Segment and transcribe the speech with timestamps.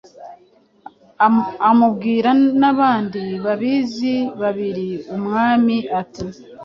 [1.69, 4.89] Amubwira n’abandi basizi babiri.
[5.15, 6.25] Umwami ati"